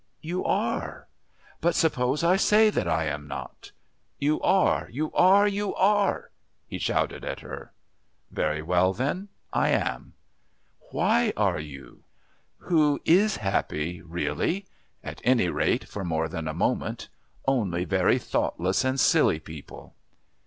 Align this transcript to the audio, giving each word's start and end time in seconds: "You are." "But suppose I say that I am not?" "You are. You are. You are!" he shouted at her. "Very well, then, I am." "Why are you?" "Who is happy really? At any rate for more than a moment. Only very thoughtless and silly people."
"You 0.23 0.43
are." 0.43 1.05
"But 1.59 1.75
suppose 1.75 2.23
I 2.23 2.35
say 2.35 2.71
that 2.71 2.87
I 2.87 3.03
am 3.05 3.27
not?" 3.27 3.69
"You 4.17 4.41
are. 4.41 4.89
You 4.89 5.11
are. 5.13 5.47
You 5.47 5.75
are!" 5.75 6.31
he 6.67 6.79
shouted 6.79 7.23
at 7.23 7.41
her. 7.41 7.71
"Very 8.31 8.63
well, 8.63 8.93
then, 8.93 9.27
I 9.53 9.69
am." 9.69 10.13
"Why 10.89 11.33
are 11.37 11.59
you?" 11.59 12.01
"Who 12.61 12.99
is 13.05 13.35
happy 13.45 14.01
really? 14.01 14.65
At 15.03 15.21
any 15.23 15.49
rate 15.49 15.87
for 15.87 16.03
more 16.03 16.27
than 16.27 16.47
a 16.47 16.53
moment. 16.55 17.07
Only 17.47 17.85
very 17.85 18.17
thoughtless 18.17 18.83
and 18.83 18.99
silly 18.99 19.39
people." 19.39 19.93